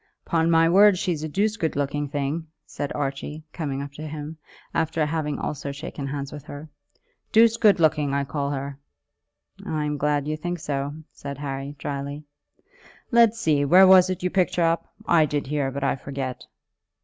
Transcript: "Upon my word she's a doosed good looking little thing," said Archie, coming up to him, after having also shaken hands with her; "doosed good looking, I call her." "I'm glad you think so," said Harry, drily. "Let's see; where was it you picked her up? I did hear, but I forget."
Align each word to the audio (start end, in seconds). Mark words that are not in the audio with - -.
"Upon 0.25 0.49
my 0.49 0.67
word 0.67 0.97
she's 0.97 1.23
a 1.23 1.29
doosed 1.29 1.59
good 1.59 1.75
looking 1.75 2.05
little 2.05 2.11
thing," 2.13 2.47
said 2.65 2.91
Archie, 2.93 3.43
coming 3.53 3.83
up 3.83 3.91
to 3.91 4.07
him, 4.07 4.35
after 4.73 5.05
having 5.05 5.37
also 5.37 5.71
shaken 5.71 6.07
hands 6.07 6.31
with 6.31 6.43
her; 6.45 6.67
"doosed 7.31 7.61
good 7.61 7.79
looking, 7.79 8.11
I 8.11 8.23
call 8.23 8.49
her." 8.49 8.79
"I'm 9.63 9.97
glad 9.97 10.27
you 10.27 10.35
think 10.37 10.57
so," 10.57 10.95
said 11.11 11.37
Harry, 11.37 11.75
drily. 11.77 12.23
"Let's 13.11 13.39
see; 13.39 13.63
where 13.63 13.85
was 13.85 14.09
it 14.09 14.23
you 14.23 14.31
picked 14.31 14.55
her 14.55 14.63
up? 14.63 14.91
I 15.05 15.27
did 15.27 15.45
hear, 15.45 15.69
but 15.69 15.83
I 15.83 15.95
forget." 15.95 16.47